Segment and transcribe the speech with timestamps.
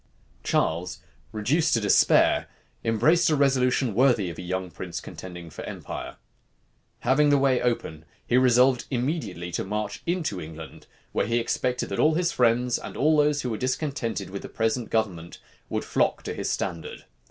[0.43, 0.97] Charles,
[1.31, 2.47] reduced to despair,
[2.83, 6.15] embraced a resolution worthy of a young prince contending for empire.
[7.01, 11.99] Having the way open, he resolved immediately to march into England, where he expected that
[11.99, 15.37] all his friends, and all those who were discontented with the present government,
[15.69, 17.05] would flock to his standard.